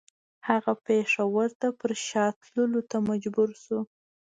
[0.47, 3.79] هغه پېښور ته پر شا تللو ته مجبور شو.